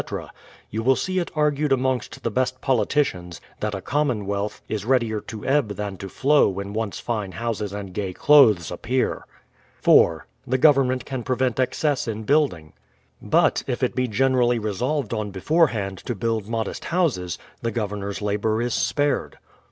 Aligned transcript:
You 0.71 0.81
will 0.81 0.95
see 0.95 1.19
it 1.19 1.29
argued 1.35 1.71
amongst 1.71 2.23
the 2.23 2.31
best 2.31 2.59
politicians, 2.59 3.39
that 3.59 3.75
a 3.75 3.81
commonwealth 3.81 4.59
is 4.67 4.83
readier 4.83 5.21
to 5.21 5.45
ebb 5.45 5.73
than 5.75 5.95
to 5.97 6.09
flow 6.09 6.49
when 6.49 6.73
once 6.73 6.99
fine 6.99 7.33
houses 7.33 7.71
and 7.71 7.93
gay 7.93 8.11
clothes 8.11 8.71
appear. 8.71 9.27
4. 9.83 10.25
The 10.47 10.57
government 10.57 11.05
can 11.05 11.21
prevent 11.21 11.59
excess 11.59 12.07
in 12.07 12.23
building:— 12.23 12.73
But 13.37 13.63
if 13.67 13.83
it 13.83 13.93
be 13.93 14.07
generally 14.07 14.57
resolved 14.57 15.13
on 15.13 15.29
beforehand 15.29 15.99
to 15.99 16.15
build 16.15 16.49
modest 16.49 16.85
houses, 16.85 17.37
the 17.61 17.69
Governor's 17.69 18.23
labour 18.23 18.59
is 18.59 18.73
spared. 18.73 19.37